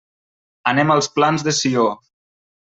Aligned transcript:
Anem 0.71 0.95
als 0.95 1.11
Plans 1.19 1.47
de 1.51 1.55
Sió. 1.61 1.87